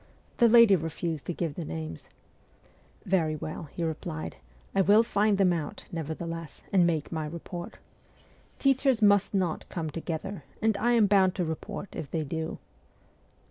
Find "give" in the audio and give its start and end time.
1.35-1.53